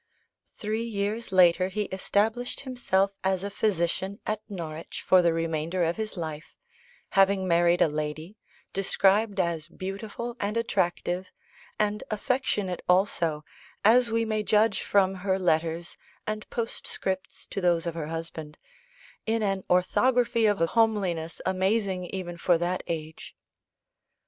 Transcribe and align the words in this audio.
Three 0.57 0.81
years 0.81 1.31
later 1.31 1.67
he 1.67 1.83
established 1.93 2.61
himself 2.61 3.19
as 3.23 3.43
a 3.43 3.51
physician 3.51 4.19
at 4.25 4.41
Norwich 4.49 5.03
for 5.05 5.21
the 5.21 5.31
remainder 5.31 5.83
of 5.83 5.95
his 5.97 6.17
life, 6.17 6.57
having 7.09 7.47
married 7.47 7.83
a 7.83 7.87
lady, 7.87 8.35
described 8.73 9.39
as 9.39 9.67
beautiful 9.67 10.35
and 10.39 10.57
attractive, 10.57 11.31
and 11.77 12.03
affectionate 12.09 12.81
also, 12.89 13.45
as 13.85 14.09
we 14.09 14.25
may 14.25 14.41
judge 14.41 14.81
from 14.81 15.13
her 15.13 15.37
letters 15.37 15.97
and 16.25 16.49
postscripts 16.49 17.45
to 17.45 17.61
those 17.61 17.85
of 17.85 17.93
her 17.93 18.07
husband, 18.07 18.57
in 19.27 19.43
an 19.43 19.63
orthography 19.69 20.47
of 20.47 20.59
a 20.59 20.65
homeliness 20.65 21.41
amazing 21.45 22.05
even 22.07 22.39
for 22.39 22.57
that 22.57 22.81
age. 22.87 23.35